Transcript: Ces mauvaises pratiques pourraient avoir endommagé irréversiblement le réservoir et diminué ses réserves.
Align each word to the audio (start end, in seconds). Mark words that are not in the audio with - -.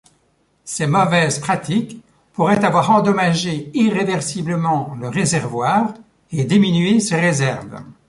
Ces 0.65 0.87
mauvaises 0.87 1.37
pratiques 1.37 2.03
pourraient 2.33 2.65
avoir 2.65 2.89
endommagé 2.89 3.69
irréversiblement 3.75 4.95
le 4.99 5.09
réservoir 5.09 5.93
et 6.31 6.43
diminué 6.43 6.99
ses 6.99 7.19
réserves. 7.21 7.83